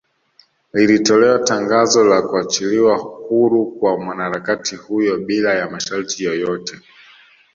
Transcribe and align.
Lilitolewa 0.73 1.39
tangazo 1.39 2.03
la 2.03 2.21
kuachiliwa 2.21 2.97
huru 2.97 3.65
kwa 3.71 3.97
mwanaharakati 3.99 4.75
huyo 4.75 5.17
bila 5.17 5.53
ya 5.53 5.69
masharti 5.69 6.23
yoyote 6.23 6.79